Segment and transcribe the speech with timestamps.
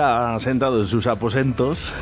[0.00, 1.92] Ya sentado en sus aposentos,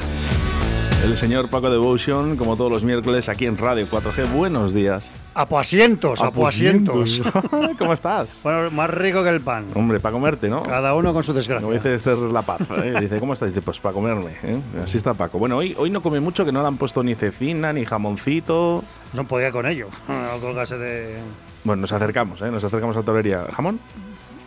[1.02, 4.32] el señor Paco Devotion, como todos los miércoles aquí en Radio 4G.
[4.32, 5.10] Buenos días.
[5.34, 7.20] Apoasientos, apoasientos.
[7.78, 8.38] ¿Cómo estás?
[8.44, 9.66] Bueno, más rico que el pan.
[9.74, 10.62] Hombre, para comerte, ¿no?
[10.62, 11.60] Cada uno con su desgracia.
[11.60, 12.60] Como dice Esther La Paz.
[12.84, 12.94] ¿eh?
[13.00, 13.48] Dice, ¿cómo estás?
[13.48, 14.30] Dice, pues para comerme.
[14.44, 14.60] ¿eh?
[14.80, 15.40] Así está Paco.
[15.40, 18.84] Bueno, hoy, hoy no come mucho, que no le han puesto ni cecina, ni jamoncito.
[19.12, 19.88] No podía con ello.
[20.08, 21.18] No colgase de...
[21.64, 22.50] Bueno, nos acercamos, ¿eh?
[22.52, 23.46] Nos acercamos a la tolería.
[23.52, 23.80] ¿Jamón?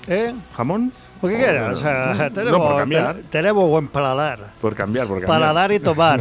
[0.07, 0.33] ¿Eh?
[0.55, 0.93] ¿Jamón?
[1.21, 1.77] ¿Por qué quieras?
[1.77, 3.15] O sea, tenemos, por cambiar.
[3.15, 4.39] te- tenemos buen paladar.
[4.59, 5.39] Por cambiar, por cambiar.
[5.39, 6.19] Paladar y tomar.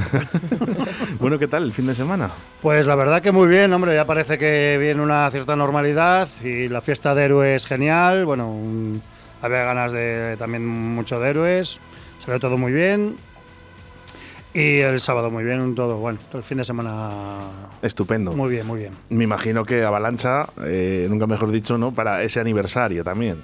[1.18, 2.28] bueno, ¿qué tal el fin de semana?
[2.60, 6.68] Pues la verdad que muy bien, hombre, ya parece que viene una cierta normalidad y
[6.68, 9.00] la fiesta de héroes genial, bueno, un-
[9.42, 11.80] había ganas de también mucho de héroes,
[12.24, 13.16] salió todo muy bien
[14.52, 17.38] y el sábado muy bien, todo, bueno, todo el fin de semana
[17.80, 18.34] Estupendo.
[18.34, 18.92] muy bien, muy bien.
[19.08, 21.92] Me imagino que Avalancha, eh, nunca mejor dicho, ¿no?
[21.92, 23.38] Para ese aniversario también.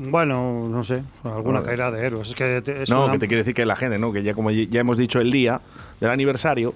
[0.00, 2.28] Bueno, no sé, alguna caerá de héroes.
[2.28, 4.12] Es que te- es no, una- que te quiere decir que la gente, ¿no?
[4.12, 5.60] Que ya como ya hemos dicho el día
[6.00, 6.72] del aniversario,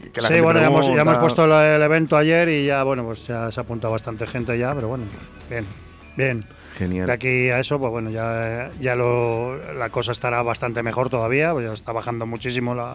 [0.00, 2.48] que- que la sí, gente bueno, ya hemos, ya hemos pregunta- puesto el evento ayer
[2.48, 5.04] y ya, bueno, pues ya se ha apuntado bastante gente ya, pero bueno,
[5.50, 5.66] bien,
[6.16, 6.38] bien.
[6.78, 7.06] Genial.
[7.06, 11.52] De aquí a eso, pues bueno, ya, ya lo, la cosa estará bastante mejor todavía,
[11.52, 12.94] pues ya está bajando muchísimo la...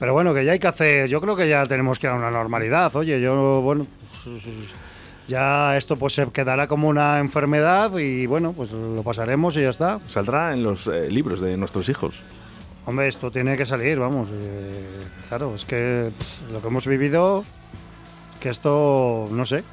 [0.00, 2.16] Pero bueno, que ya hay que hacer, yo creo que ya tenemos que ir a
[2.16, 3.86] una normalidad, oye, yo, bueno,
[4.24, 4.44] pues,
[5.28, 9.70] ya esto pues se quedará como una enfermedad y bueno, pues lo pasaremos y ya
[9.70, 10.00] está.
[10.06, 12.22] Saldrá en los eh, libros de nuestros hijos.
[12.86, 14.82] Hombre, esto tiene que salir, vamos, eh,
[15.28, 17.44] claro, es que pff, lo que hemos vivido,
[18.38, 19.64] que esto, no sé,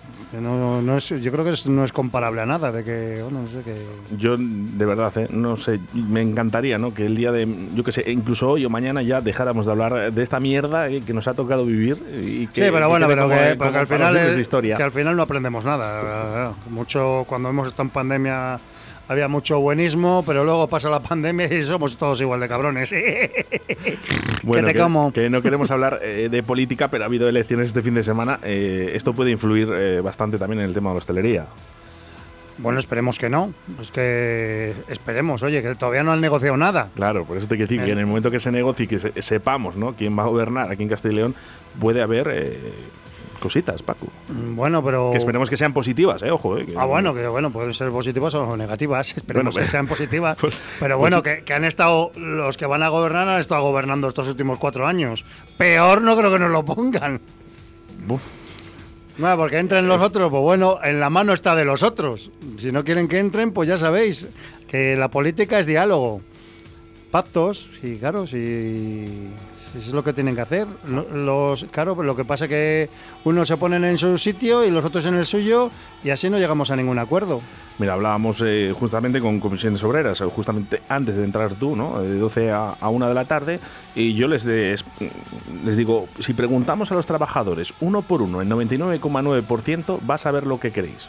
[0.42, 3.42] no, no es, yo creo que es- no es comparable a nada, de que, bueno,
[3.42, 3.76] no sé, que...
[4.18, 5.28] Yo, de verdad, ¿eh?
[5.30, 6.94] no sé, me encantaría, ¿no?
[6.94, 10.12] Que el día de, yo que sé, incluso hoy o mañana ya dejáramos de hablar
[10.14, 13.24] de esta mierda eh, que nos ha tocado vivir y que sí, pero bueno, pero
[13.30, 14.78] como- que, como que al final es- de historia.
[14.78, 16.52] que al final no aprendemos nada.
[16.70, 18.60] Mucho cuando hemos estado en pandemia
[19.08, 22.94] había mucho buenismo, pero luego pasa la pandemia y somos todos igual de cabrones.
[24.44, 25.12] Bueno, que te como.
[25.12, 28.40] que no queremos hablar eh, de política, pero ha habido elecciones este fin de semana.
[28.44, 31.46] eh, esto puede influir eh, bastante también en el tema de la hostelería.
[32.60, 33.54] Bueno, esperemos que no.
[33.82, 36.90] Es que esperemos, oye, que todavía no han negociado nada.
[36.96, 39.00] Claro, por eso te quiero decir que en el momento que se negocie y que
[39.00, 39.96] se- sepamos ¿no?
[39.96, 41.36] quién va a gobernar aquí en Castilla y León,
[41.82, 42.28] puede haber
[43.40, 44.08] cositas, Paco.
[44.30, 45.12] Mm, Bueno, pero.
[45.12, 46.32] Que esperemos que sean positivas, ¿eh?
[46.32, 46.66] Ojo, ¿eh?
[46.66, 49.10] que- Ah, bueno, que bueno, pueden ser positivas o negativas.
[49.18, 50.38] Esperemos Bueno, que sean positivas.
[50.42, 52.12] pues- pero pues bueno, que, que han estado.
[52.16, 55.24] Los que van a gobernar han estado gobernando estos últimos cuatro años.
[55.58, 57.20] Peor no creo que nos lo pongan.
[58.08, 58.22] Buf.
[59.18, 62.32] No, porque entren los otros, pues bueno, en la mano está de los otros.
[62.58, 64.28] Si no quieren que entren, pues ya sabéis
[64.68, 66.22] que la política es diálogo.
[67.12, 69.06] Pactos, sí, claro, sí,
[69.74, 70.68] sí, es lo que tienen que hacer.
[70.88, 72.90] Lo- Los, claro, pero lo que pasa es que
[73.24, 75.70] unos se ponen en su sitio y los otros en el suyo
[76.04, 77.42] y así no llegamos a ningún acuerdo.
[77.78, 82.00] Mira, hablábamos eh, justamente con comisiones obreras, eh, justamente antes de entrar tú, ¿no?
[82.02, 83.60] De 12 a, a 1 de la tarde,
[83.96, 90.00] y yo les, les digo, si preguntamos a los trabajadores uno por uno, el 99,9%
[90.10, 91.08] va a saber lo que queréis.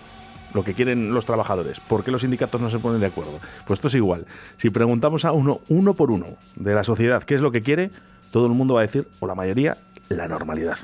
[0.54, 1.80] Lo que quieren los trabajadores.
[1.80, 3.32] ¿Por qué los sindicatos no se ponen de acuerdo?
[3.66, 4.24] Pues esto es igual.
[4.56, 7.90] Si preguntamos a uno, uno por uno, de la sociedad, qué es lo que quiere,
[8.30, 9.76] todo el mundo va a decir, o la mayoría,
[10.08, 10.78] la normalidad.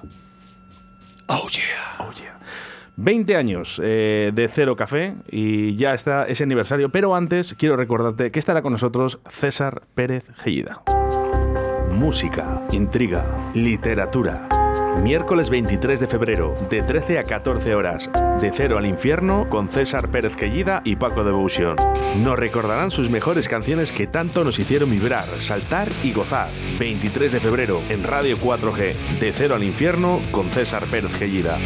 [1.28, 1.97] Oh yeah.
[1.98, 2.38] Oh yeah.
[2.97, 8.31] 20 años eh, de Cero Café y ya está ese aniversario, pero antes quiero recordarte
[8.31, 10.82] que estará con nosotros César Pérez Gellida.
[11.90, 13.25] Música, intriga,
[13.55, 14.49] literatura.
[15.00, 18.11] Miércoles 23 de febrero, de 13 a 14 horas,
[18.41, 21.77] de Cero al Infierno, con César Pérez Gellida y Paco Devotion.
[22.23, 26.50] Nos recordarán sus mejores canciones que tanto nos hicieron vibrar, saltar y gozar.
[26.79, 31.59] 23 de febrero, en Radio 4G, de Cero al Infierno, con César Pérez Gellida.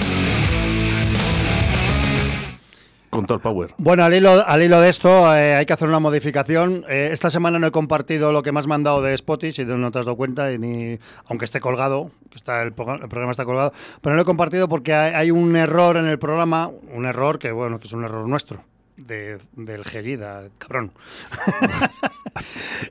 [3.16, 3.70] Con todo el power.
[3.78, 6.84] Bueno, al hilo, al hilo de esto eh, hay que hacer una modificación.
[6.86, 9.90] Eh, esta semana no he compartido lo que me has mandado de Spotify, si no
[9.90, 13.46] te has dado cuenta, y ni, aunque esté colgado, está el, programa, el programa está
[13.46, 13.72] colgado,
[14.02, 17.38] pero no lo he compartido porque hay, hay un error en el programa, un error
[17.38, 18.62] que bueno, que es un error nuestro.
[18.96, 20.92] De, del Gellida, cabrón.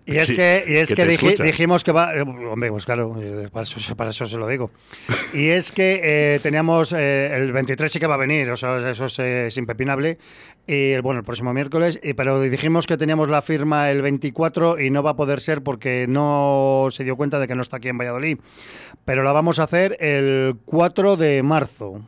[0.06, 2.16] y es Sí, que, y es que dijimos que va.
[2.16, 4.72] eh, hombre, pues claro, eh, para eso, para eso se lo digo.
[5.34, 6.94] Y es que eh, teníamos.
[6.94, 10.18] eh, el 23 sí que va a venir, o sea, eso es, es impepinable.
[10.68, 12.00] Y el- bueno, el próximo miércoles.
[12.02, 15.62] y- pero dijimos que teníamos la firma el 24 y no va a poder ser
[15.62, 18.40] porque no se dio cuenta de que no está aquí en Valladolid.
[19.06, 22.02] Pero la vamos a hacer el 4 de marzo.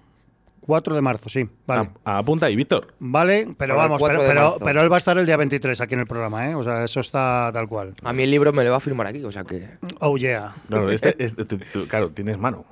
[0.68, 1.50] 4 de marzo, sí.
[1.66, 1.90] Vale.
[2.06, 2.94] A- apunta ahí, Víctor.
[3.00, 4.60] Vale, pero Para vamos, 4 pero, de pero, marzo.
[4.66, 6.54] pero él va a estar el día 23 aquí en el programa, ¿eh?
[6.56, 7.96] O sea, eso está tal cual.
[8.04, 9.68] A mí el libro me lo va a firmar aquí, o sea que.
[10.02, 10.54] Oh, yeah.
[10.68, 12.64] Claro, este, este- tú- tú- claro, tienes mano.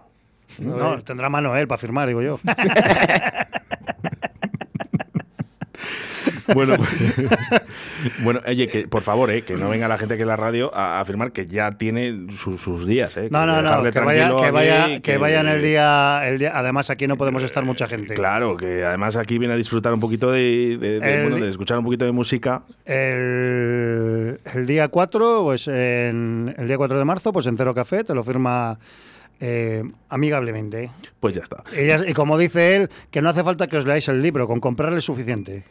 [0.60, 2.40] No, tendrá mano él para firmar, digo yo.
[6.54, 6.90] Bueno, pues-
[8.24, 10.74] bueno, oye, que por favor, eh, que no venga la gente aquí en la radio
[10.76, 13.18] a afirmar que ya tiene su- sus días.
[13.18, 16.40] Eh, No, que no, no, que vaya, que, vaya, que vaya en el día, el
[16.40, 16.52] día.
[16.54, 18.14] Además, aquí no podemos estar mucha gente.
[18.14, 21.50] Claro, que además aquí viene a disfrutar un poquito de, de- de, El- bueno, de
[21.52, 22.62] escuchar un poquito de música.
[22.86, 28.04] El, el día 4, pues en, el día 4 de marzo, pues en Cero Café,
[28.04, 28.78] te lo firma
[29.40, 30.92] eh, amigablemente.
[31.20, 31.64] Pues ya está.
[32.08, 35.00] Y como dice él, que no hace falta que os leáis el libro, con comprarle
[35.00, 35.64] es suficiente.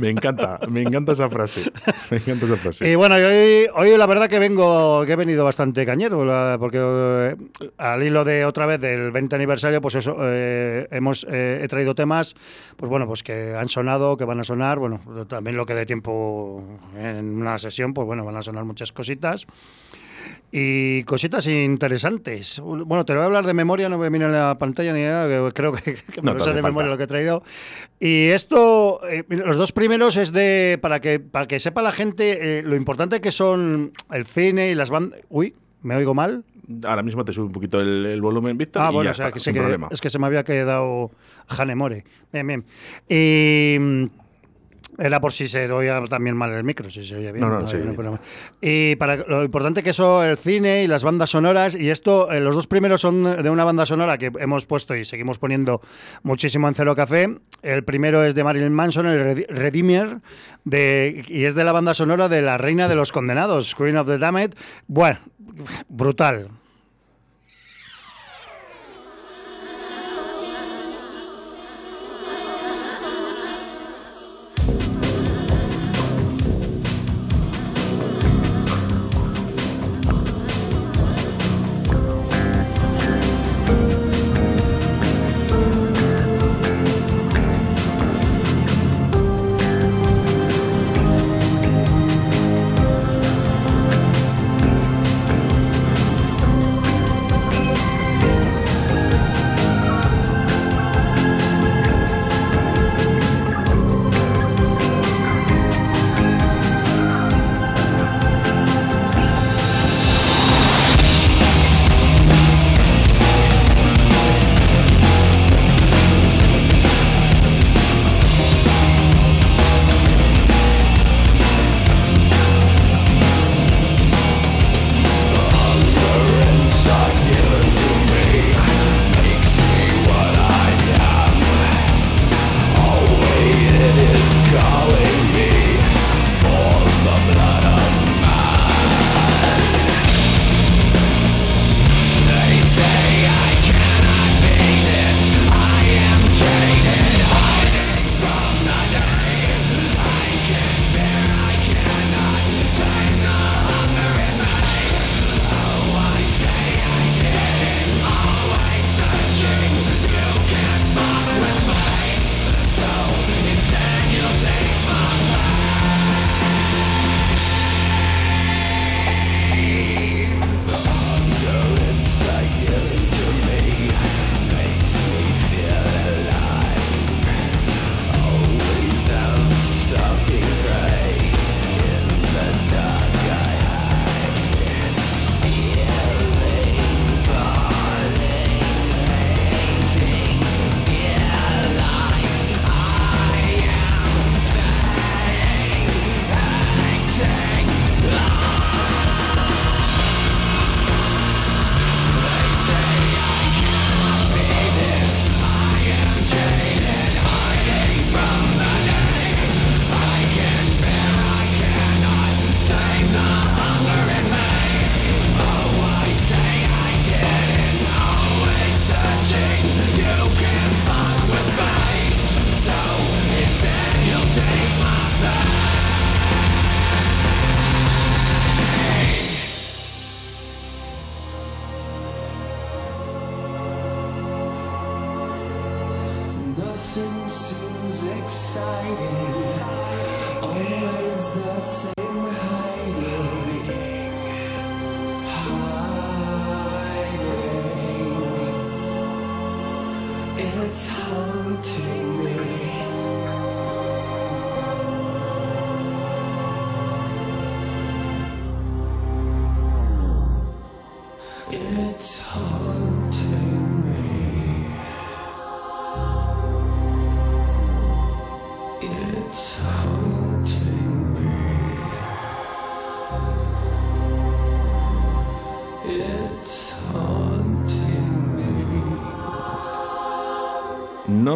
[0.00, 1.70] Me encanta, me encanta esa frase.
[2.10, 2.90] Me encanta esa frase.
[2.90, 6.18] Y bueno, hoy, hoy la verdad que vengo, que he venido bastante cañero,
[6.58, 7.36] porque eh,
[7.78, 11.94] al hilo de otra vez del 20 aniversario, pues eso, eh, hemos, eh, he traído
[11.94, 12.34] temas,
[12.76, 15.86] pues bueno, pues que han sonado, que van a sonar, bueno, también lo que dé
[15.86, 16.62] tiempo
[16.96, 19.46] en una sesión, pues bueno, van a sonar muchas cositas.
[20.50, 22.60] Y cositas interesantes.
[22.60, 25.02] Bueno, te lo voy a hablar de memoria, no voy a mirar la pantalla ni
[25.02, 25.82] nada, que creo que,
[26.12, 27.42] que me No de memoria lo que he traído.
[28.00, 32.58] Y esto, eh, los dos primeros es de, para que, para que sepa la gente
[32.58, 35.20] eh, lo importante que son el cine y las bandas...
[35.28, 36.44] Uy, ¿me oigo mal?
[36.84, 38.82] Ahora mismo te sube un poquito el, el volumen, Víctor.
[38.82, 40.44] Ah, y bueno, ya o sea, está, que, sé que es que se me había
[40.44, 41.10] quedado
[41.48, 42.04] Jane More.
[42.32, 42.64] Bien, bien.
[43.08, 44.04] Y mm,
[44.98, 47.40] era por si se oía también mal el micro, si se oía bien.
[47.40, 47.94] No, no, sí, bien.
[47.94, 48.20] problema.
[48.60, 52.40] Y para lo importante que son el cine y las bandas sonoras, y esto, eh,
[52.40, 55.80] los dos primeros son de una banda sonora que hemos puesto y seguimos poniendo
[56.22, 57.28] muchísimo en Cero Café.
[57.62, 60.18] El primero es de Marilyn Manson, el Redeemer,
[60.64, 64.08] de, y es de la banda sonora de La Reina de los Condenados, Queen of
[64.08, 64.54] the Damned.
[64.88, 65.20] Bueno,
[65.88, 66.48] brutal.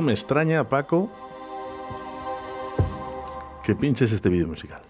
[0.03, 1.09] No me extraña, Paco,
[3.63, 4.83] que pinches este vídeo musical.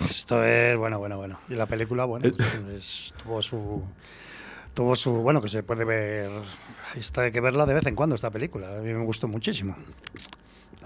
[0.00, 1.38] Esto es, bueno, bueno, bueno.
[1.48, 2.26] Y la película, bueno,
[2.76, 3.84] es- tuvo su.
[4.74, 5.12] Tuvo su.
[5.12, 6.28] Bueno, que se puede ver.
[7.18, 8.76] Hay que verla de vez en cuando, esta película.
[8.76, 9.76] A mí me gustó muchísimo.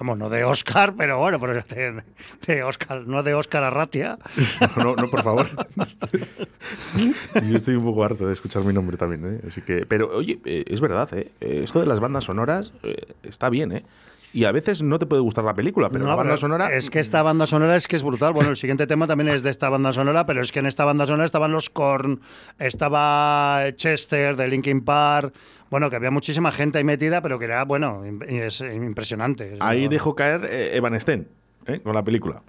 [0.00, 2.02] Vamos, no de Oscar, pero bueno, pero de,
[2.46, 4.18] de Oscar, no de Oscar Arratia.
[4.76, 5.46] No, no, por favor.
[7.48, 9.40] Yo estoy un poco harto de escuchar mi nombre también, ¿eh?
[9.46, 11.30] Así que, pero oye, eh, es verdad, ¿eh?
[11.40, 13.84] Eh, Esto de las bandas sonoras eh, está bien, ¿eh?
[14.32, 16.72] Y a veces no te puede gustar la película, pero No, la banda pero sonora.
[16.72, 18.32] Es que esta banda sonora es que es brutal.
[18.32, 20.84] Bueno, el siguiente tema también es de esta banda sonora, pero es que en esta
[20.84, 22.20] banda sonora estaban los Korn,
[22.58, 25.34] estaba Chester de Linkin Park.
[25.70, 29.56] Bueno, que había muchísima gente ahí metida, pero que era, bueno, es impresionante.
[29.60, 31.28] Ahí dejó caer eh, Evan Sten,
[31.66, 31.80] ¿eh?
[31.80, 32.42] Con la película.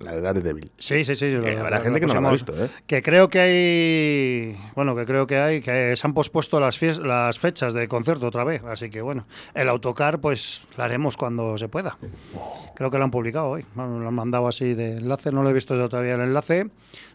[0.00, 0.72] La de Daredevil.
[0.78, 1.26] Sí, sí, sí.
[1.26, 2.70] Eh, habrá lo- gente que no lo ha visto, ¿eh?
[2.86, 4.58] Que creo que hay.
[4.74, 5.60] Bueno, que creo que hay.
[5.60, 8.62] Que se han pospuesto las, las fechas de concierto otra vez.
[8.64, 9.26] Así que bueno.
[9.54, 11.98] El autocar, pues la haremos cuando se pueda.
[12.74, 13.66] Creo que lo han publicado hoy.
[13.74, 15.30] Bueno, lo han mandado así de enlace.
[15.30, 16.68] No lo he visto yo todavía el enlace.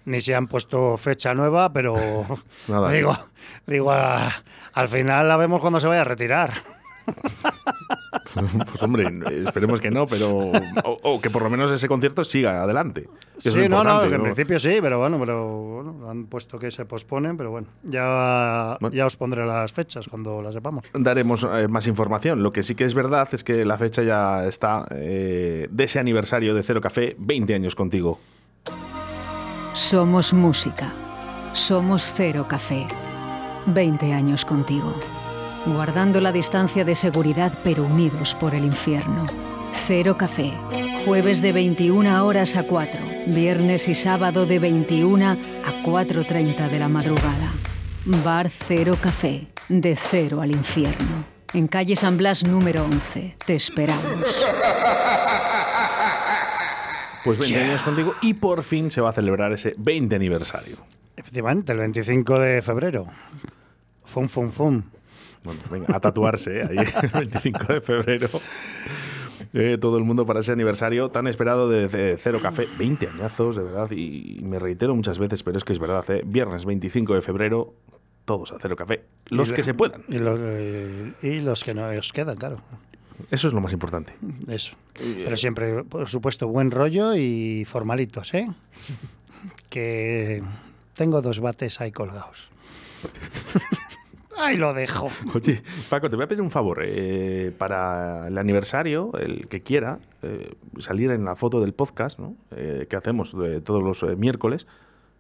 [0.05, 1.95] Ni se han puesto fecha nueva, pero.
[2.67, 2.91] Nada.
[2.91, 3.17] digo,
[3.65, 4.43] digo a-
[4.73, 6.53] al final la vemos cuando se vaya a retirar.
[8.71, 9.07] pues hombre,
[9.45, 10.51] esperemos que no, pero.
[10.83, 13.09] O, o que por lo menos ese concierto siga adelante.
[13.41, 16.25] que es lo Sí, no, no, que en principio sí, pero bueno, pero bueno, han
[16.25, 18.95] puesto que se posponen, pero bueno, ya, Bueno.
[18.95, 20.85] ya os pondré las fechas cuando las sepamos.
[20.93, 22.43] daremos eh, más información.
[22.43, 25.99] Lo que sí que es verdad es que la fecha ya está eh, de ese
[25.99, 28.19] aniversario de Cero Café, 20 años contigo.
[29.73, 30.91] Somos música.
[31.53, 32.85] Somos Cero Café.
[33.67, 34.93] 20 años contigo.
[35.67, 39.25] Guardando la distancia de seguridad pero unidos por el infierno.
[39.85, 40.53] Cero Café.
[41.03, 42.99] Jueves de 21 horas a 4.
[43.27, 47.51] Viernes y sábado de 21 a 4.30 de la madrugada.
[48.23, 49.47] Bar Cero Café.
[49.67, 51.25] De cero al infierno.
[51.53, 53.35] En calle San Blas número 11.
[53.45, 54.05] Te esperamos.
[57.25, 60.77] Pues 20 años contigo y por fin se va a celebrar ese 20 aniversario.
[61.17, 63.07] Efectivamente, el 25 de febrero.
[64.05, 64.83] Fum, fum, fum.
[65.47, 66.67] Bueno, venga, a tatuarse, ¿eh?
[66.69, 68.29] ahí el 25 de febrero.
[69.53, 72.67] Eh, todo el mundo para ese aniversario tan esperado de, de Cero Café.
[72.77, 73.89] 20 añazos, de verdad.
[73.91, 76.03] Y me reitero muchas veces, pero es que es verdad.
[76.09, 76.21] ¿eh?
[76.25, 77.73] Viernes 25 de febrero,
[78.25, 79.05] todos a Cero Café.
[79.27, 80.03] Los Y que se puedan.
[80.09, 82.59] Y, lo- eh, y los que no os quedan, claro.
[83.31, 84.13] Eso es lo más importante.
[84.49, 84.75] Eso.
[84.95, 88.49] Pero siempre, por supuesto, buen rollo y formalitos, ¿eh?
[89.69, 90.43] Que
[90.93, 92.49] tengo dos bates ahí colgados.
[94.37, 95.09] Ahí lo dejo.
[95.35, 96.79] Oye, Paco, te voy a pedir un favor.
[96.83, 102.35] eh, para el aniversario, el que quiera eh, salir en la foto del podcast ¿no?
[102.51, 104.67] Eh, que hacemos de todos los eh, miércoles,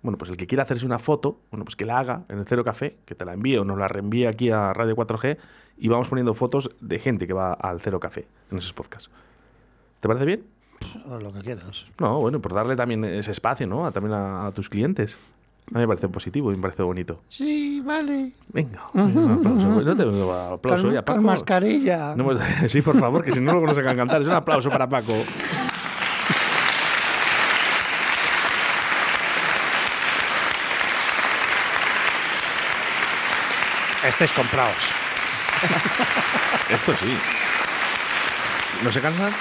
[0.03, 2.45] bueno, pues el que quiera hacerse una foto, bueno, pues que la haga en el
[2.47, 5.37] Cero Café, que te la envíe o nos la reenvíe aquí a Radio 4G
[5.79, 9.09] y vamos poniendo fotos de gente que va al Cero Café en esos podcasts.
[9.99, 10.43] ¿Te parece bien?
[11.09, 11.87] O Lo que quieras.
[11.99, 13.87] No, bueno, por darle también ese espacio, ¿no?
[13.87, 15.17] A- también a, a tus clientes.
[15.73, 17.21] A mí me parece positivo y me parece bonito.
[17.27, 18.31] Sí, vale.
[18.53, 19.67] Venga, un aplauso.
[19.81, 21.21] No te un aplauso con, ya, con Paco.
[21.21, 22.15] mascarilla.
[22.15, 22.39] No hemos-
[22.71, 24.21] sí, por favor, que si no luego nos sacan cantar.
[24.21, 25.13] Es un aplauso para Paco.
[34.03, 34.75] Estéis comprados.
[36.69, 37.17] Esto sí.
[38.83, 39.31] ¿No se cansan?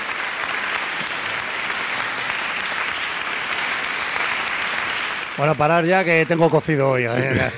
[5.38, 7.04] Bueno, parar ya que tengo cocido hoy.
[7.04, 7.50] eh.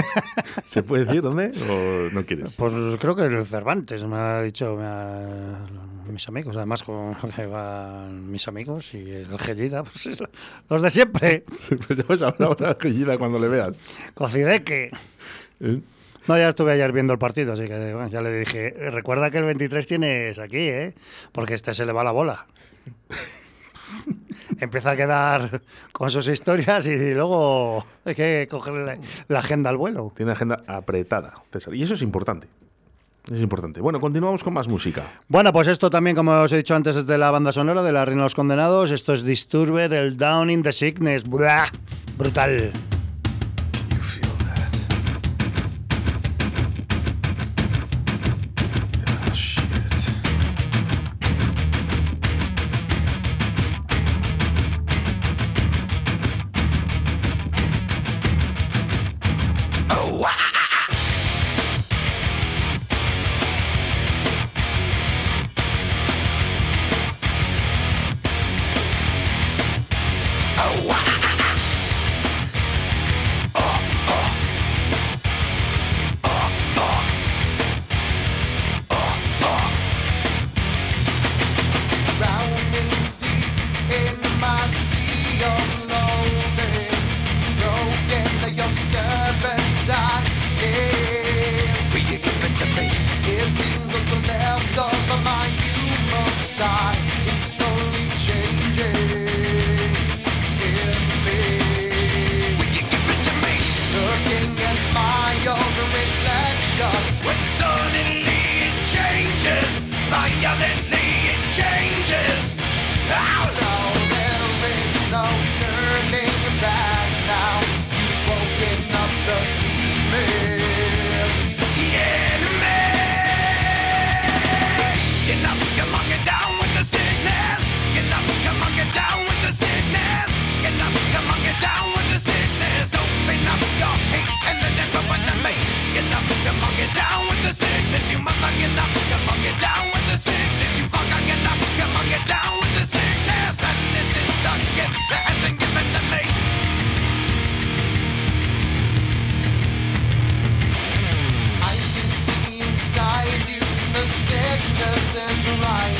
[0.64, 1.52] ¿Se puede decir dónde?
[1.68, 2.52] ¿O no quieres?
[2.52, 5.66] Pues creo que el Cervantes me ha dicho me ha-
[6.08, 10.22] mis amigos, además con que van mis amigos y el Gellida, pues es
[10.68, 11.44] los de siempre.
[11.58, 13.76] Sí, pues ya vas a hablar una gallina cuando le veas.
[14.14, 14.90] Cocideque.
[15.60, 15.80] ¿Eh?
[16.28, 19.30] No, ya estuve ayer viendo el partido, así que bueno, ya le dije, "Eh, recuerda
[19.30, 20.94] que el 23 tienes aquí, ¿eh?
[21.32, 22.46] Porque este se le va la bola.
[24.58, 25.60] Empieza a quedar
[25.92, 30.12] con sus historias y luego hay que cogerle la, agenda al vuelo.
[30.14, 31.74] Tiene agenda apretada, César.
[31.74, 32.48] Y eso es importante.
[33.32, 33.80] Es importante.
[33.80, 35.02] Bueno, continuamos con más música.
[35.28, 37.92] Bueno, pues esto también, como os he dicho antes, es de la banda sonora de
[37.92, 38.92] La Reina de los Condenados.
[38.92, 41.24] Esto es Disturbed, el Down in the Sickness.
[41.24, 41.68] Buah,
[42.16, 42.72] brutal.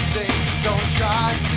[0.03, 0.27] say,
[0.63, 1.56] don't try to.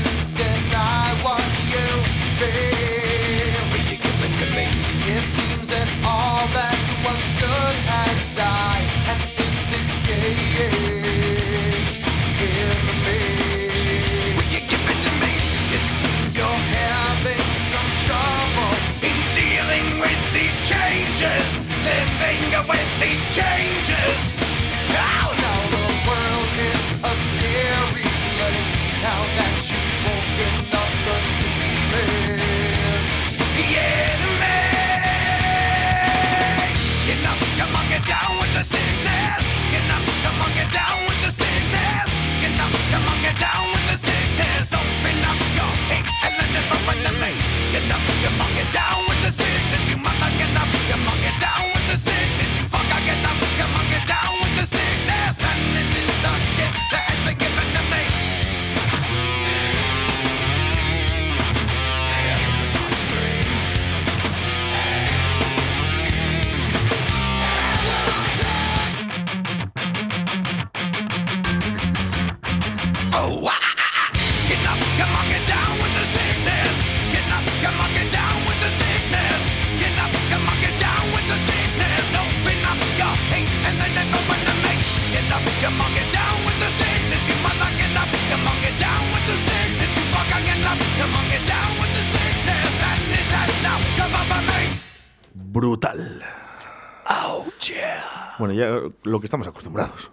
[98.39, 100.09] Bueno, ya lo que estamos acostumbrados.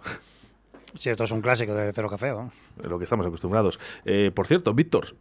[0.95, 2.53] Sí, esto es un clásico de Cero Café, vamos.
[2.81, 3.79] Lo que estamos acostumbrados.
[4.05, 5.15] Eh, por cierto, Víctor,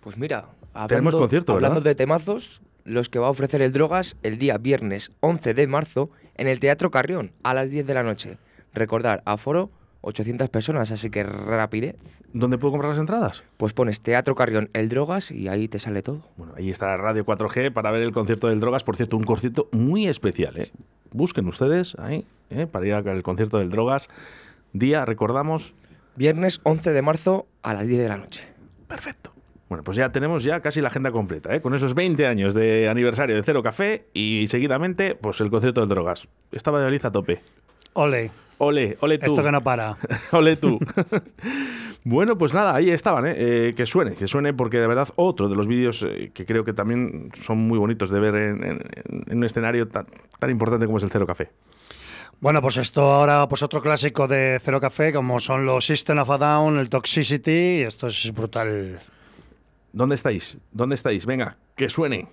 [0.00, 0.46] Pues mira,
[0.88, 1.70] Tenemos hablando, concierto, ¿verdad?
[1.70, 5.66] hablando de temazos, los que va a ofrecer el Drogas el día viernes 11 de
[5.66, 8.38] marzo en el Teatro Carrión a las 10 de la noche.
[8.72, 9.70] Recordar, aforo
[10.02, 11.96] 800 personas, así que rapidez.
[12.32, 13.42] ¿dónde puedo comprar las entradas?
[13.56, 16.22] Pues pones Teatro Carrión el Drogas y ahí te sale todo.
[16.36, 18.84] Bueno, ahí está Radio 4G para ver el concierto del Drogas.
[18.84, 20.56] Por cierto, un concierto muy especial.
[20.56, 20.72] ¿eh?
[21.12, 22.66] Busquen ustedes ahí ¿eh?
[22.66, 24.08] para ir al concierto del Drogas.
[24.72, 25.74] Día, recordamos,
[26.16, 28.44] Viernes 11 de marzo a las 10 de la noche.
[28.86, 29.32] perfecto.
[29.68, 31.60] Bueno, pues ya tenemos ya casi la agenda completa, ¿eh?
[31.60, 35.88] con esos 20 años de aniversario de Cero Café y seguidamente, pues el concierto del
[35.88, 36.28] Drogas.
[36.50, 37.40] Estaba de a tope.
[37.94, 39.26] Ole, Ole, ole tú.
[39.26, 39.96] esto que no para.
[40.32, 40.78] Ole tú.
[42.04, 43.34] bueno, pues nada, ahí estaban, ¿eh?
[43.36, 46.64] Eh, que suene, que suene, porque de verdad otro de los vídeos eh, que creo
[46.64, 48.80] que también son muy bonitos de ver en, en-
[49.28, 50.06] en un escenario tan,
[50.38, 51.50] tan importante como es el Cero Café.
[52.40, 56.30] Bueno, pues esto ahora, pues otro clásico de Cero Café, como son los System of
[56.30, 59.00] a Down, el Toxicity, esto es brutal.
[59.92, 60.56] ¿Dónde estáis?
[60.72, 61.26] ¿Dónde estáis?
[61.26, 62.28] Venga, que suene.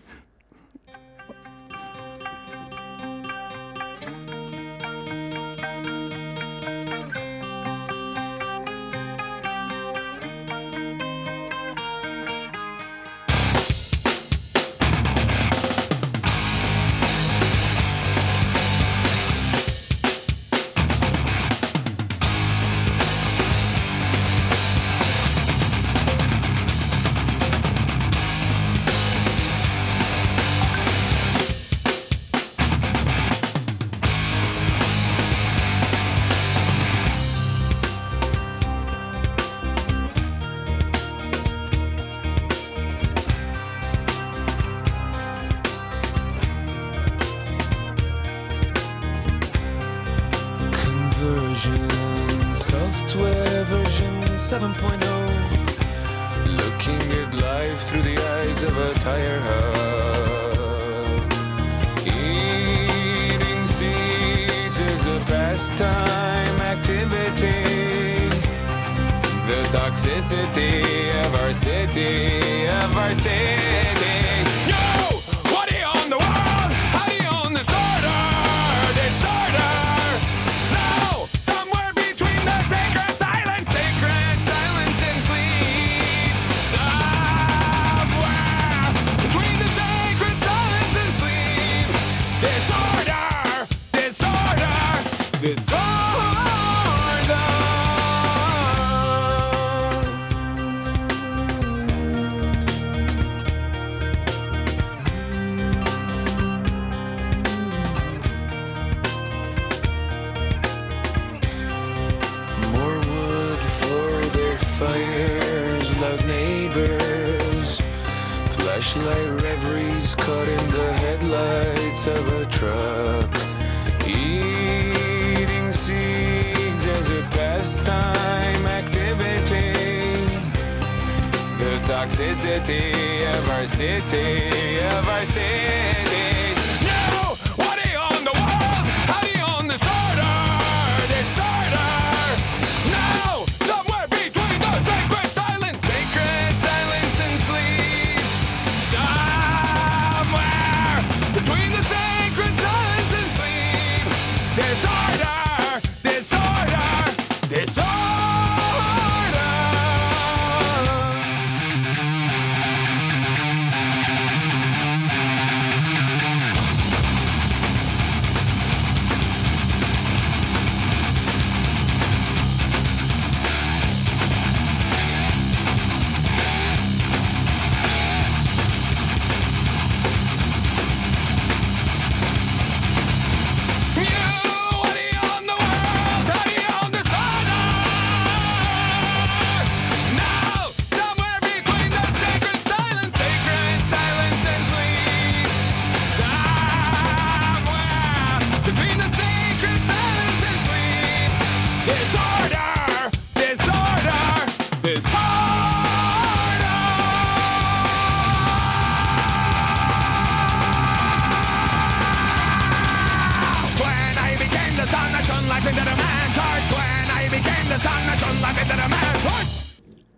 [69.70, 70.82] Toxicity
[71.26, 73.97] of our city, of our city.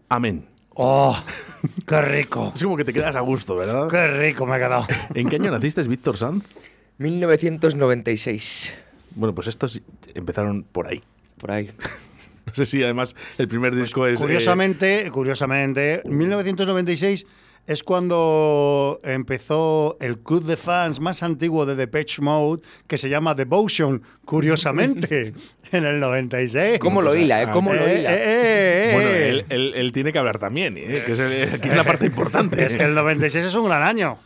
[0.10, 0.46] Amén.
[0.76, 1.18] ¡Oh!
[1.88, 2.52] ¡Qué rico!
[2.56, 3.88] Es como que te quedas a gusto, ¿verdad?
[3.90, 4.88] ¡Qué rico me ha quedado!
[5.14, 6.44] ¿En qué año naciste, Víctor Sanz?
[6.98, 8.74] 1996.
[9.16, 9.82] Bueno, pues estos
[10.14, 11.02] empezaron por ahí.
[11.38, 11.72] Por ahí.
[12.46, 14.20] No sé si además el primer disco es.
[14.20, 17.28] eh, Curiosamente, curiosamente, 1996
[17.70, 23.36] es cuando empezó el club de fans más antiguo de Depeche Mode, que se llama
[23.36, 25.34] Devotion, curiosamente,
[25.72, 26.80] en el 96.
[26.80, 27.48] ¿Cómo lo hila, eh?
[27.54, 28.14] ¿Cómo lo Eh, hila?
[28.14, 28.94] eh, eh, eh.
[28.94, 31.04] Bueno, él, él- él tiene que hablar también, ¿eh?
[31.06, 32.66] que es, el- aquí es la parte importante.
[32.66, 34.18] Es que el 96 es un gran año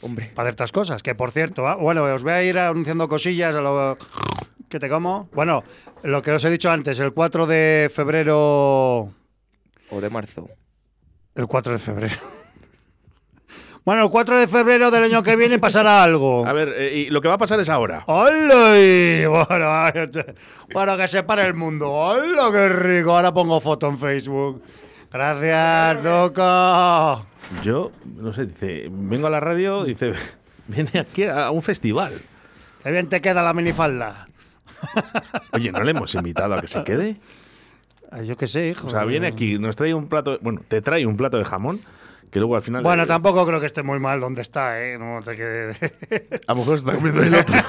[0.00, 0.30] Hombre.
[0.34, 1.02] para ciertas cosas.
[1.02, 3.98] Que por cierto, ah, bueno, os voy a ir anunciando cosillas a lo
[4.70, 5.28] que te como.
[5.34, 5.64] Bueno,
[6.02, 9.12] lo que os he dicho antes, el 4 de febrero.
[9.90, 10.48] O de marzo.
[11.34, 12.16] El 4 de febrero.
[13.88, 16.44] Bueno, el 4 de febrero del año que viene pasará algo.
[16.46, 18.04] A ver, eh, y lo que va a pasar es ahora.
[18.04, 18.78] ¡Hola!
[18.78, 20.26] y Bueno,
[20.74, 21.90] bueno, que se pare el mundo.
[21.90, 23.16] ¡Hola, qué rico!
[23.16, 24.62] Ahora pongo foto en Facebook.
[25.10, 27.26] Gracias, Doco.
[27.62, 30.12] Yo, no sé, dice, vengo a la radio, dice,
[30.66, 32.20] viene aquí a un festival.
[32.82, 34.28] Qué bien te queda la minifalda.
[35.52, 37.16] Oye, ¿no le hemos invitado a que se quede?
[38.26, 38.88] Yo qué sé, hijo.
[38.88, 41.80] O sea, viene aquí, nos trae un plato, bueno, te trae un plato de jamón,
[42.30, 42.82] que luego al final...
[42.82, 44.98] Bueno, eh, tampoco creo que esté muy mal donde está, ¿eh?
[44.98, 45.78] No te quedes.
[46.46, 47.54] A lo mejor se está comiendo el otro.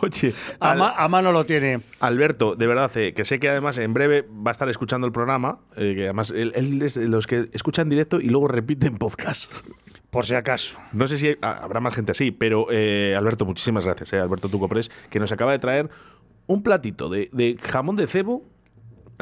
[0.00, 1.80] Oye, A, Al- ma- a mano lo tiene.
[1.98, 5.12] Alberto, de verdad, eh, que sé que además en breve va a estar escuchando el
[5.12, 9.50] programa, eh, que además él, él es los que escuchan directo y luego repiten podcast.
[10.10, 10.76] Por si acaso.
[10.92, 14.48] No sé si hay- ah, habrá más gente así, pero eh, Alberto, muchísimas gracias, Alberto
[14.48, 15.90] Tucopres, que nos acaba de traer
[16.46, 18.44] un platito de, de jamón de cebo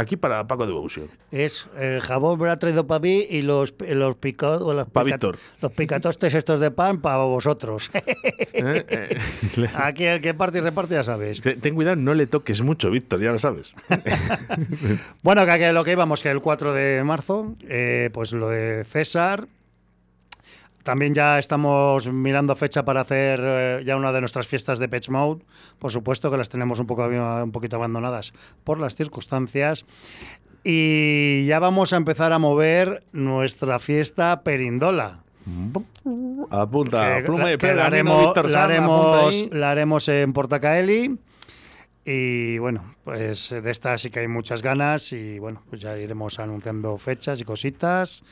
[0.00, 1.08] aquí para Paco Devotion.
[1.30, 4.62] Es el jabón me lo ha traído para mí y los, los picados.
[4.74, 5.38] los Pa' pica- Víctor.
[5.60, 7.90] Los picatostes estos de pan para vosotros.
[8.52, 11.40] Eh, eh, Aquí el que parte y reparte ya sabéis.
[11.40, 13.74] Ten ten cuidado, no le toques mucho, Víctor, ya lo sabes.
[15.22, 18.84] Bueno, que, que lo que íbamos, que el 4 de marzo, eh, pues lo de
[18.84, 19.46] César.
[20.90, 25.08] También ya estamos mirando fecha para hacer eh, ya una de nuestras fiestas de Patch
[25.08, 25.44] Mode.
[25.78, 28.32] Por supuesto que las tenemos un, poco, un poquito abandonadas
[28.64, 29.84] por las circunstancias.
[30.64, 35.20] Y ya vamos a empezar a mover nuestra fiesta Perindola.
[36.50, 41.18] Apunta, que, pluma y que la haremos, la haremos- la haremos en Portacaeli.
[42.04, 46.40] Y bueno, pues de esta sí que hay muchas ganas y bueno, pues ya iremos
[46.40, 48.24] anunciando fechas y cositas,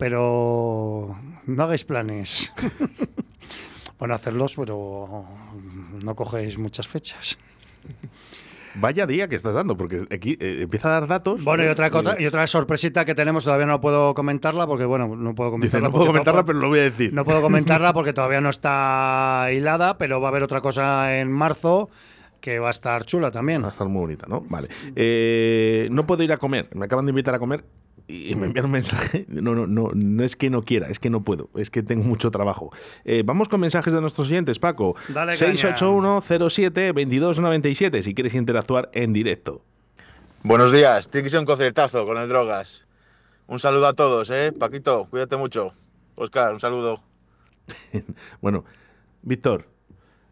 [0.00, 1.14] pero
[1.46, 2.50] no hagáis planes.
[3.98, 5.26] bueno, hacerlos, pero
[6.02, 7.38] no cogéis muchas fechas.
[8.76, 11.44] Vaya día que estás dando, porque aquí eh, empieza a dar datos.
[11.44, 14.66] Bueno, y eh, otra, cosa, eh, y otra sorpresita que tenemos, todavía no puedo comentarla
[14.66, 15.88] porque, bueno, no puedo Dice, comentarla.
[15.88, 17.12] no puedo comentarla, pero lo voy a decir.
[17.12, 21.30] No puedo comentarla porque todavía no está hilada, pero va a haber otra cosa en
[21.30, 21.90] marzo
[22.40, 23.62] que va a estar chula también.
[23.62, 24.40] Va a estar muy bonita, ¿no?
[24.48, 24.68] Vale.
[24.96, 26.70] Eh, no puedo ir a comer.
[26.74, 27.64] Me acaban de invitar a comer
[28.10, 29.26] y me envían un mensaje.
[29.40, 31.48] No, no, no, no es que no quiera, es que no puedo.
[31.54, 32.70] Es que tengo mucho trabajo.
[33.04, 34.96] Eh, vamos con mensajes de nuestros oyentes, Paco.
[35.08, 35.54] Dale caña.
[35.54, 39.62] 681-07-2297 si quieres interactuar en directo.
[40.42, 42.84] Buenos días, tiene que ser un concertazo con el Drogas.
[43.46, 44.52] Un saludo a todos, ¿eh?
[44.58, 45.72] Paquito, cuídate mucho.
[46.16, 47.02] Oscar, un saludo.
[48.40, 48.64] Bueno,
[49.22, 49.68] Víctor,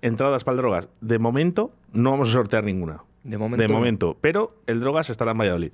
[0.03, 0.89] entradas para el Drogas.
[1.01, 3.05] De momento no vamos a sortear ninguna.
[3.23, 3.63] De momento.
[3.63, 4.17] De momento.
[4.21, 5.73] Pero el Drogas estará en Valladolid.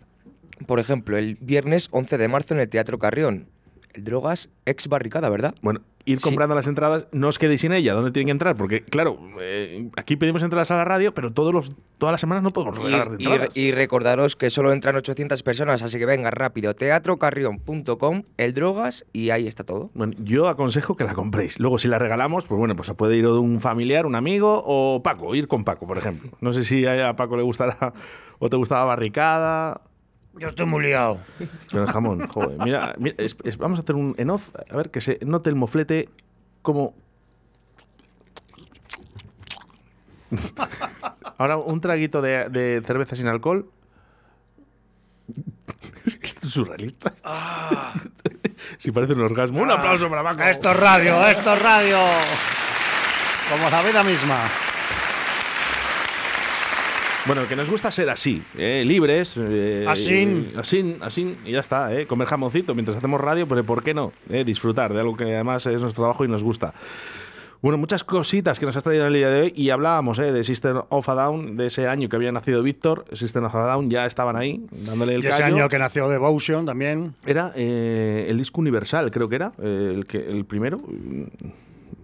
[0.66, 3.46] Por ejemplo, el viernes 11 de marzo en el Teatro Carrión.
[3.92, 5.54] El Drogas ex barricada, ¿verdad?
[5.62, 6.24] Bueno, ir Sí.
[6.24, 7.94] comprando las entradas, no os quedéis sin ella.
[7.94, 8.56] ¿Dónde tienen que entrar?
[8.56, 12.42] Porque, claro, eh, aquí pedimos entradas a la radio, pero todos los, todas las semanas
[12.42, 13.56] no podemos regalar y- entradas.
[13.56, 16.74] y recordaros que solo entran 800 personas, así que venga rápido.
[16.74, 19.90] Teatrocarrión.com, el Drogas y ahí está todo.
[19.94, 21.60] Bueno, yo aconsejo que la compréis.
[21.60, 25.34] Luego, si la regalamos, pues bueno, pues puede ir un familiar, un amigo o Paco,
[25.36, 26.30] ir con Paco, por ejemplo.
[26.40, 27.92] No sé si a Paco le gustará
[28.40, 29.82] o te gustaba barricada.
[30.38, 31.18] Yo estoy muy liado.
[31.70, 32.58] Con el jamón, joder.
[32.64, 35.48] Mira, mira, es- es- vamos a hacer un en off, a ver que se note
[35.50, 36.08] el moflete
[36.62, 36.94] como.
[41.38, 43.68] Ahora un traguito de, de cerveza sin alcohol.
[46.06, 47.14] Es que esto es surrealista.
[48.78, 49.62] si parece un orgasmo.
[49.62, 50.42] Un aplauso para Paco.
[50.42, 51.96] Esto es radio, esto es radio.
[53.50, 54.36] Como la vida misma.
[57.26, 59.34] Bueno, que nos gusta ser así, eh, libres.
[59.38, 60.52] eh, Asín.
[60.56, 64.12] Así, así, y ya está, eh, comer jamoncito mientras hacemos radio, pero ¿por qué no?
[64.28, 66.74] Eh, disfrutar de algo que además es nuestro trabajo y nos gusta.
[67.62, 70.32] Bueno, muchas cositas que nos has traído en el día de hoy y hablábamos eh,
[70.32, 73.06] de System of a Down, de ese año que había nacido Víctor.
[73.14, 75.56] System of a Down ya estaban ahí, dándole el Y ese callo.
[75.56, 77.14] año que nació Devotion también.
[77.24, 80.78] Era eh, el disco universal, creo que era, eh, el, que, el primero.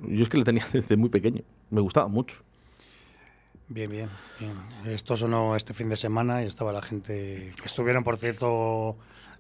[0.09, 2.37] Yo es que le tenía desde muy pequeño, me gustaba mucho.
[3.73, 4.09] Bien, bien,
[4.41, 4.53] bien.
[4.93, 7.53] Esto sonó este fin de semana y estaba la gente.
[7.65, 8.97] Estuvieron, por cierto,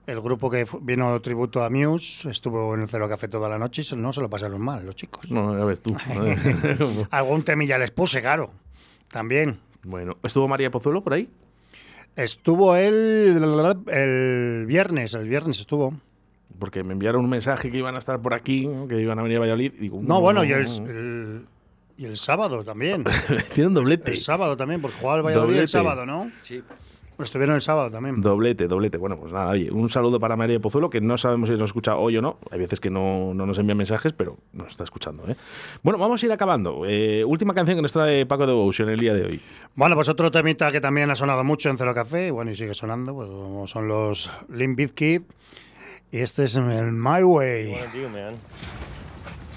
[0.06, 3.82] el grupo que vino tributo a Muse, estuvo en el Cero Café toda la noche
[3.90, 5.32] y no se lo pasaron mal, los chicos.
[5.32, 5.96] No, ya ves tú.
[7.10, 8.52] Algún temilla les puse, claro.
[9.08, 9.58] También.
[9.82, 11.28] bueno, ¿estuvo María Pozuelo por ahí?
[12.14, 13.36] Estuvo él
[13.88, 15.94] el viernes, el viernes estuvo.
[16.58, 19.38] Porque me enviaron un mensaje que iban a estar por aquí, que iban a venir
[19.38, 19.72] a Valladolid.
[19.74, 21.46] Y digo, No, bueno, y el, el-
[22.00, 23.04] y el sábado también.
[23.36, 24.12] Hicieron doblete.
[24.12, 25.62] El sábado también, porque jugaba el Valladolid Doblete.
[25.64, 26.32] el sábado, ¿no?
[26.40, 26.62] Sí.
[27.14, 28.22] Pues estuvieron el sábado también.
[28.22, 28.96] Doblete, doblete.
[28.96, 31.96] Bueno, pues nada, oye, un saludo para María Pozuelo, que no sabemos si nos escucha
[31.96, 32.38] hoy o no.
[32.50, 35.24] Hay veces que no, no nos envían mensajes, pero nos está escuchando.
[35.28, 35.36] ¿eh?
[35.82, 36.84] Bueno, vamos a ir acabando.
[36.86, 39.40] Eh, última canción que nos trae Paco de Devotion el día de hoy.
[39.74, 42.56] Bueno, pues otro temita que también ha sonado mucho en Cero Café, y bueno, y
[42.56, 45.24] sigue sonando, pues como son los Limp Bizkit.
[46.12, 47.74] Y este es el My Way.
[47.92, 48.36] to do, man?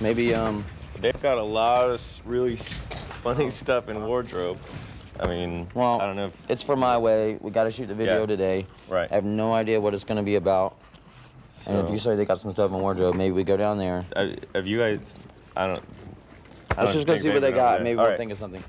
[0.02, 0.62] Maybe um,
[1.04, 4.58] they've got a lot of really funny stuff in wardrobe.
[5.20, 6.28] I mean, Well, I don't know.
[6.28, 7.38] If, it's for my way.
[7.40, 8.26] We got to shoot the video Yeah.
[8.26, 8.66] today.
[8.90, 9.12] Right.
[9.12, 10.76] I have no idea what it's going to be about.
[11.68, 14.04] and if you say they got some stuff in wardrobe, maybe we go down there.
[14.16, 15.16] uh, have you guys?
[15.56, 15.80] I don't.
[16.76, 17.76] I Let's don't just go see what they got.
[17.76, 17.84] there.
[17.84, 18.18] Maybe All we'll right.
[18.18, 18.64] think of something.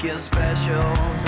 [0.00, 1.19] Think you're special,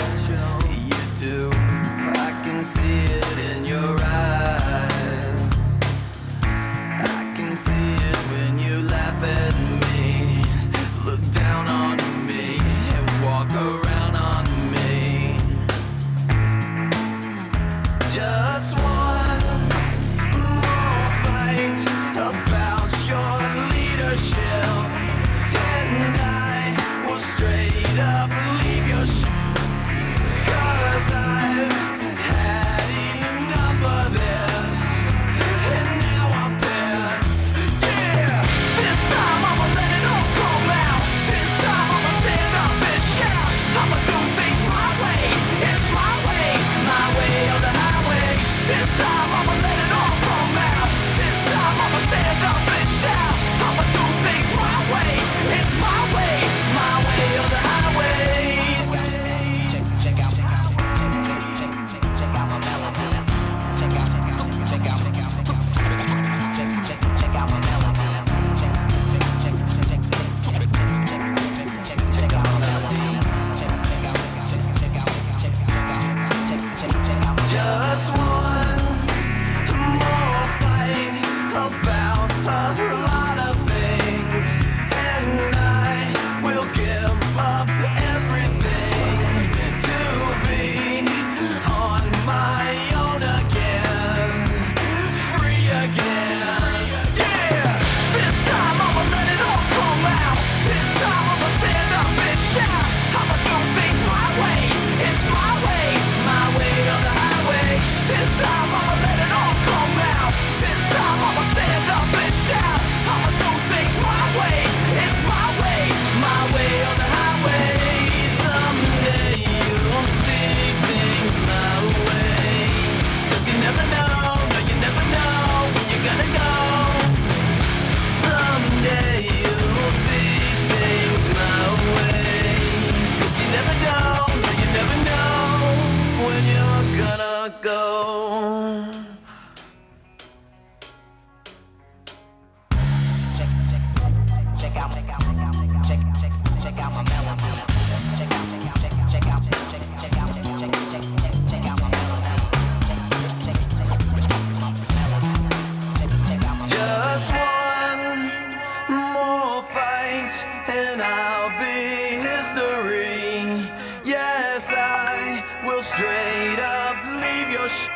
[165.83, 167.89] straight up leave your sh-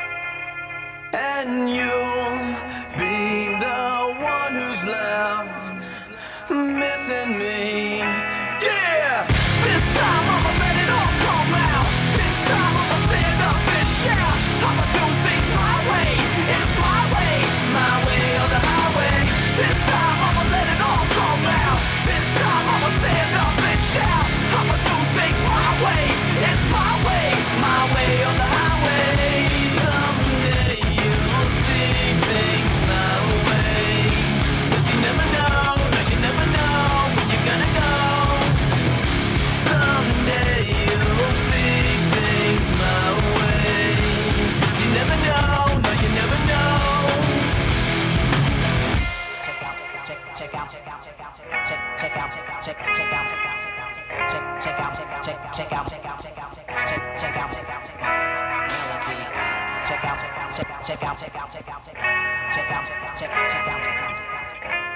[1.13, 2.56] and you'll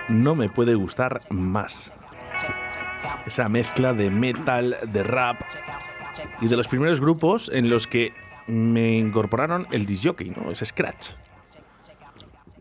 [0.09, 1.91] No me puede gustar más.
[3.27, 5.41] Esa mezcla de metal, de rap
[6.43, 8.13] y de los primeros grupos en los que
[8.47, 10.51] me incorporaron el disc jockey, ¿no?
[10.51, 11.13] Ese scratch.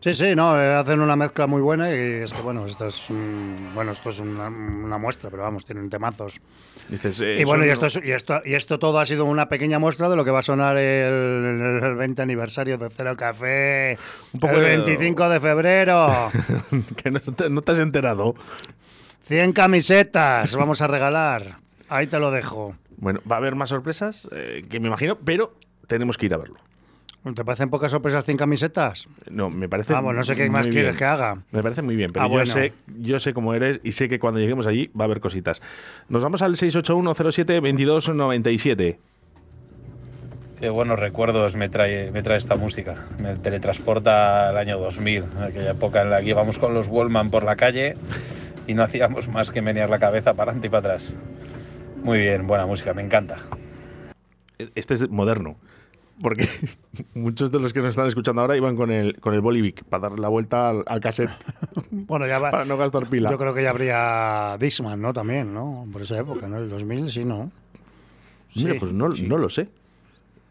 [0.02, 3.10] Sí, sí, no, eh, hacen una mezcla muy buena y es que, bueno, esto es,
[3.10, 6.40] un- bueno, esto es una, una muestra, pero vamos, tienen temazos.
[6.88, 9.50] Dices, eh, y bueno, y esto, es- y, esto, y esto todo ha sido una
[9.50, 13.98] pequeña muestra de lo que va a sonar el, el 20 aniversario de Cero Café,
[14.32, 16.30] Un poco el de- 25 de febrero.
[17.02, 18.34] que no te, no te has enterado.
[19.24, 21.58] 100 camisetas vamos a regalar.
[21.90, 22.74] Ahí te lo dejo.
[22.96, 25.54] Bueno, va a haber más sorpresas, eh, que me imagino, pero
[25.86, 26.56] tenemos que ir a verlo.
[27.34, 29.06] ¿Te parecen pocas sorpresas 100 camisetas?
[29.30, 29.92] No, me parece.
[29.92, 31.42] Vamos, no sé qué más quieres que haga.
[31.52, 32.46] Me parece muy bien, pero Ah, yo, bueno.
[32.46, 35.60] sé, yo sé cómo eres y sé que cuando lleguemos allí va a haber cositas.
[36.08, 38.96] Nos vamos al 681-07-2297.
[40.58, 43.04] Qué buenos recuerdos me trae, me trae esta música.
[43.18, 47.44] Me teletransporta al año 2000, aquella época en la que íbamos con los Wallman por
[47.44, 47.94] la calle
[48.66, 51.14] y no hacíamos más que menear la cabeza para adelante y para atrás.
[52.02, 53.38] Muy bien, buena música, me encanta.
[54.74, 55.56] Este es moderno.
[56.22, 56.46] Porque
[57.14, 60.08] muchos de los que nos están escuchando ahora iban con el, con el Bolivic para
[60.10, 61.30] dar la vuelta al, al cassette.
[61.90, 62.50] Bueno, ya va.
[62.50, 63.30] Para no gastar pila.
[63.30, 65.12] Yo creo que ya habría Dixman, ¿no?
[65.12, 65.86] También, ¿no?
[65.92, 66.58] Por esa época, ¿no?
[66.58, 67.50] El 2000, sí, ¿no?
[68.54, 69.22] Mira, Sí, pues no, sí.
[69.28, 69.68] no lo sé.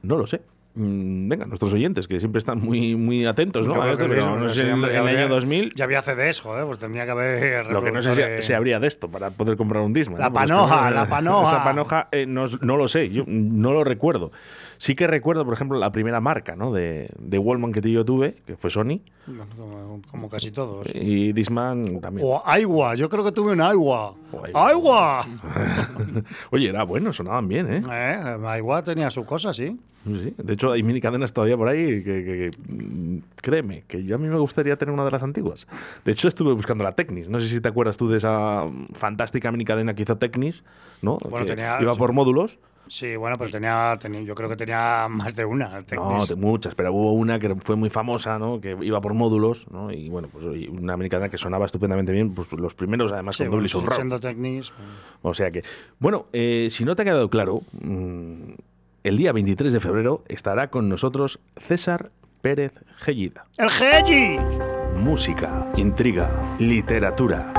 [0.02, 0.42] No lo sé.
[0.76, 3.76] Mm, Venga, nuestros oyentes, que siempre están muy, muy atentos, ¿no?
[3.76, 5.08] Yo a creo esto, que pero sí, no sí, sé, en, hombre, en ya el
[5.08, 7.66] habría- año 2000, Ya había CDs, joder, pues tendría que haber.
[7.72, 8.46] lo que no sé si, reproductores.
[8.46, 10.20] si habría de esto para poder comprar un Discman.
[10.20, 10.34] La ¿no?
[10.34, 11.48] Porque panoja, esto- la panoja.
[11.52, 14.32] Esa panoja eh, no, no lo sé, yo no lo recuerdo.
[14.82, 16.72] Sí que recuerdo, por ejemplo, la primera marca ¿no?
[16.72, 19.02] de, de Wallman que yo tuve, que fue Sony,
[19.58, 20.88] Como, como casi todos.
[20.94, 22.26] y Discman también.
[22.26, 24.16] O Aiwa, yo creo que tuve un Aiwa.
[24.54, 25.28] Aiwa.
[26.52, 27.82] Oye, era bueno, sonaban bien, ¿eh?
[27.92, 29.78] Eh, Aiwa tenía su cosa, sí.
[30.06, 34.02] Sí, de hecho, hay mini cadenas todavía por ahí que, que- que, mm, créeme, que
[34.06, 35.68] yo a mí me gustaría tener una de las antiguas.
[36.06, 37.28] De hecho, estuve buscando la Technis.
[37.28, 40.64] No sé si te acuerdas tú de esa mm, fantástica mini cadena que hizo Technis,
[41.02, 41.18] ¿no?
[41.30, 42.60] Bueno, Que tenía- iba por módulos.
[42.90, 45.70] Sí, bueno, pero tenía, tenía- yo creo que tenía más de una.
[45.70, 46.28] No, Technis.
[46.30, 48.60] de muchas, pero hubo una que fue muy famosa, ¿no?
[48.60, 49.92] Que iba por módulos, ¿no?
[49.92, 53.44] Y bueno, pues una mini cadena que sonaba estupendamente bien, pues los primeros además Sí,
[53.44, 54.20] con bueno, doble surround.
[54.20, 54.74] siendo.
[55.22, 55.64] O sea que,
[56.00, 58.52] bueno, eh, si no te ha quedado claro, mm,
[59.04, 62.10] el día 23 de febrero estará con nosotros César
[62.42, 63.46] Pérez Gellida.
[63.58, 64.38] ¡El Geji!
[64.96, 67.54] Música, intriga, literatura.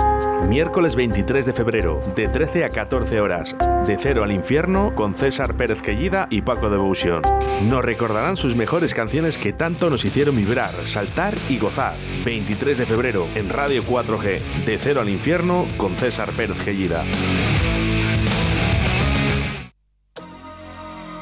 [0.49, 5.55] Miércoles 23 de febrero, de 13 a 14 horas, de cero al infierno, con César
[5.55, 7.23] Pérez Gellida y Paco Devotion.
[7.69, 11.95] Nos recordarán sus mejores canciones que tanto nos hicieron vibrar, saltar y gozar.
[12.25, 17.05] 23 de febrero, en Radio 4G, de cero al infierno, con César Pérez Gellida.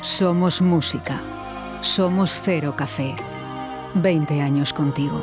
[0.01, 1.21] Somos música.
[1.83, 3.15] Somos Cero Café.
[3.95, 5.23] 20 años contigo.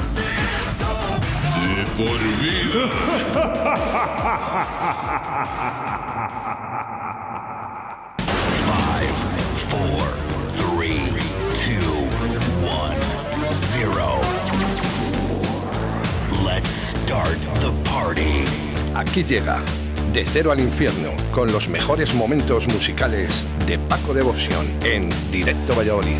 [2.01, 2.83] Por vida.
[8.65, 9.17] Five,
[9.69, 10.07] four,
[10.49, 11.05] three,
[11.53, 11.93] two,
[12.65, 12.97] one,
[13.51, 14.09] zero.
[16.43, 18.45] Let's start the party.
[18.95, 19.61] Aquí llega
[20.11, 26.19] De Cero al Infierno con los mejores momentos musicales de Paco Devoción en Directo Valladolid.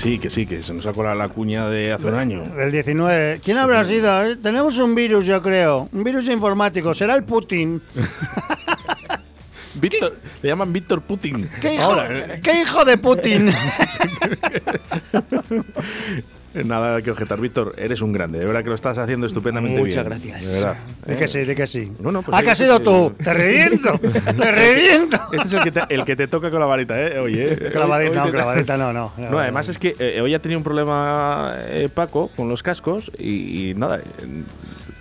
[0.00, 2.42] Sí, que sí, que se nos ha colado la cuña de hace un año.
[2.58, 3.42] El 19.
[3.44, 4.38] ¿Quién habrá sido?
[4.38, 5.90] Tenemos un virus, yo creo.
[5.92, 6.94] Un virus informático.
[6.94, 7.82] Será el Putin.
[9.74, 11.50] Víctor, le llaman Víctor Putin.
[11.60, 13.52] ¿Qué hijo, Ahora, eh, ¿qué hijo de Putin?
[16.52, 18.40] Nada que objetar, Víctor, eres un grande.
[18.40, 20.20] De verdad que lo estás haciendo estupendamente Muchas bien.
[20.32, 20.46] gracias.
[20.52, 20.76] De verdad.
[21.06, 21.92] Di Eh, que sí, di que sí.
[22.00, 23.12] No, no, pues que has sí, sido tú.
[23.22, 23.98] Te reviento.
[24.00, 25.16] Te reviento.
[25.32, 27.18] Este es el que te, el que te toca con la varita, ¿eh?
[27.20, 27.52] Oye.
[27.52, 29.12] eh, Clavadita, hoy- hoy no, te- clavadita, no, no.
[29.16, 33.12] No, además es que eh, hoy ha tenido un problema eh, Paco con los cascos
[33.16, 34.02] y, y nada, eh,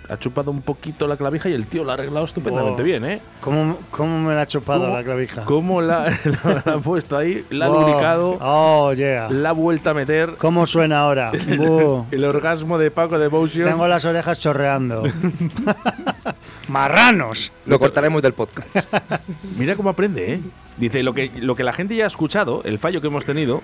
[0.09, 3.21] ha chupado un poquito la clavija y el tío la ha arreglado estupendamente bien, ¿eh?
[3.41, 5.45] ¿Cómo, ¿Cómo me la ha chupado ¿Cómo- la clavija?
[5.45, 7.45] ¿Cómo la, la- la ha puesto ahí?
[7.49, 9.29] La ha Oh, lubricado, Oh, yeah.
[9.29, 10.35] la ha vuelto a meter.
[10.37, 11.31] ¿Cómo suena ahora?
[12.11, 13.67] El orgasmo de Paco Devotion.
[13.69, 15.03] Tengo las orejas chorreando.
[16.69, 17.51] Marranos.
[17.65, 18.93] Lo cortaremos del podcast.
[19.57, 20.39] Mira cómo aprende, ¿eh?
[20.77, 23.61] Dice, lo que, lo que la gente ya ha escuchado, el fallo que hemos tenido,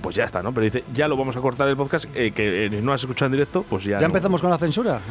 [0.00, 0.54] pues ya está, ¿no?
[0.54, 3.26] Pero dice, ya lo vamos a cortar el podcast, eh, que eh, no has escuchado
[3.26, 3.96] en directo, pues ya.
[4.00, 4.06] ¿Ya no.
[4.06, 5.00] empezamos con la censura?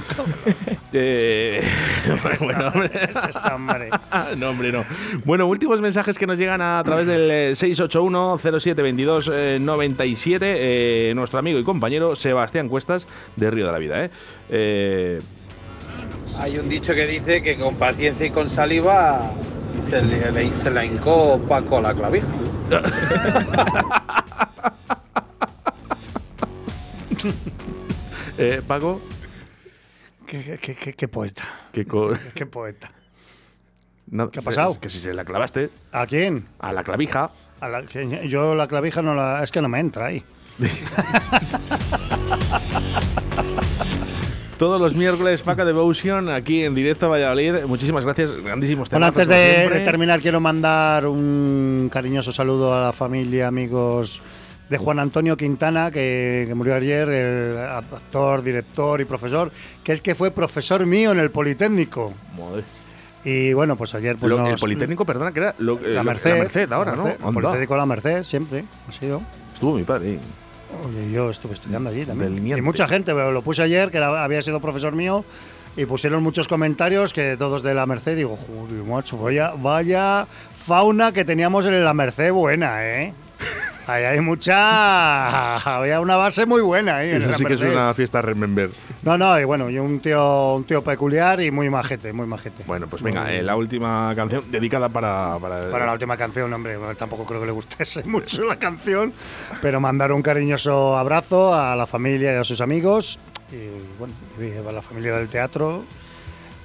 [0.97, 1.61] Eh,
[2.39, 2.89] bueno, hombre.
[4.37, 4.85] No, hombre, no.
[5.25, 10.39] Bueno, últimos mensajes que nos llegan a través del eh, 681-0722-97.
[10.41, 14.05] eh, nuestro amigo y compañero Sebastián Cuestas, de Río de la Vida.
[14.05, 14.09] ¿eh?
[14.47, 15.19] Eh,
[16.39, 19.31] Hay un dicho que dice que con paciencia y con saliva
[19.87, 22.27] se, le- le- se la hincó Paco la clavija.
[28.37, 29.01] eh, Paco,
[30.27, 31.43] ¿Qué, qué- qué- qué- qué poeta.
[31.71, 31.85] Qué
[32.45, 32.91] poeta.
[34.07, 34.79] nada, ¿Qué ha se- pasado?
[34.79, 36.47] Que si se la clavaste ¿A quién?
[36.59, 37.31] a la clavija.
[37.61, 39.43] A la- que yo la clavija no la.
[39.43, 40.23] Es que no me entra ahí.
[44.57, 47.65] Todos los miércoles, Paco Devotion, aquí en directo a Valladolid.
[47.67, 52.93] Muchísimas gracias, grandísimos Bueno, temazos, antes de, terminar, quiero mandar un cariñoso saludo a la
[52.93, 54.21] familia, amigos
[54.69, 59.51] de Juan Antonio Quintana, que, que murió ayer, el actor, director y profesor,
[59.83, 62.13] que es que fue profesor mío en el Politécnico.
[62.37, 62.63] Joder.
[63.25, 66.11] Y bueno, pues ayer pues Lo- el Politécnico, perdona, que era lo- eh, la lo-
[66.11, 67.07] Merced, Merced ahora, la ¿no?
[67.09, 67.17] El.
[67.33, 69.21] Politécnico La Merced, siempre ha sido.
[69.53, 70.19] Estuvo mi padre.
[70.83, 72.33] Oye, yo estuve estudiando allí también.
[72.57, 75.23] Y mucha gente, pero lo puse ayer, que era- había sido profesor mío,
[75.77, 78.15] y pusieron muchos comentarios que todos de la Merced.
[78.15, 80.25] Digo, joder, macho, vaya, vaya
[80.65, 83.13] fauna que teníamos en la Merced buena, ¿eh?
[83.87, 85.57] Ahí hay mucha.
[85.57, 87.09] Había una base muy buena ahí.
[87.11, 88.71] Eso sí que es una fiesta remember.
[89.03, 92.63] No, no, y bueno, y un tío, un tío peculiar y muy majete, muy majete.
[92.65, 95.37] Bueno, pues venga, eh, la última canción dedicada para.
[95.39, 99.13] para Para la última canción, hombre, tampoco creo que le gustase mucho la canción,
[99.61, 103.19] pero mandar un cariñoso abrazo a la familia y a sus amigos
[103.51, 103.69] y
[103.99, 105.83] bueno, y a la familia del teatro,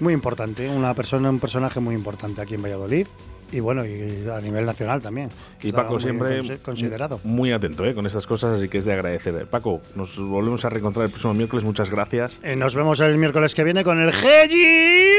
[0.01, 3.07] muy importante, una persona, un personaje muy importante aquí en Valladolid
[3.53, 5.31] y bueno, y a nivel nacional también.
[5.63, 7.21] Y Paco muy siempre consi- considerado.
[7.25, 9.47] muy atento eh, con estas cosas, así que es de agradecer.
[9.47, 11.65] Paco, nos volvemos a reencontrar el próximo miércoles.
[11.65, 12.39] Muchas gracias.
[12.43, 15.11] Eh, nos vemos el miércoles que viene con el Geji.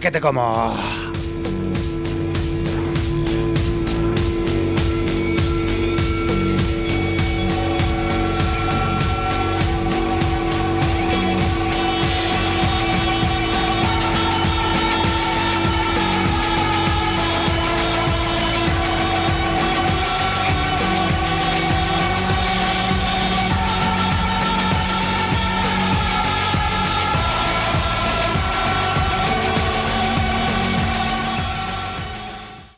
[0.00, 0.74] ¡Que te como!